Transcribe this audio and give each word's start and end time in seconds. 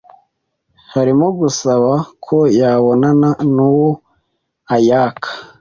harimo 0.93 1.27
gusaba 1.39 1.91
ko 2.25 2.37
yabonana 2.59 3.29
n’uwo 3.53 3.89
ayaka 4.75 5.29